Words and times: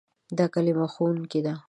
دا 0.37 0.45
کلمه 0.53 0.87
"ښوونکی" 0.93 1.39
ده. 1.45 1.53